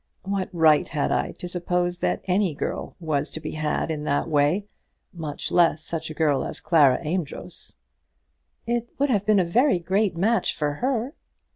What 0.23 0.49
right 0.51 0.89
had 0.89 1.11
I 1.11 1.33
to 1.33 1.47
suppose 1.47 1.99
that 1.99 2.23
any 2.25 2.55
girl 2.55 2.95
was 2.99 3.29
to 3.33 3.39
be 3.39 3.51
had 3.51 3.91
in 3.91 4.03
that 4.05 4.27
way; 4.27 4.65
much 5.13 5.51
less 5.51 5.83
such 5.83 6.09
a 6.09 6.15
girl 6.15 6.43
as 6.43 6.59
Clara 6.59 6.97
Amedroz?" 7.05 7.75
"It 8.65 8.89
would 8.97 9.11
have 9.11 9.27
been 9.27 9.37
a 9.37 9.79
great 9.79 10.17
match 10.17 10.55
for 10.57 10.73
her." 10.73 11.13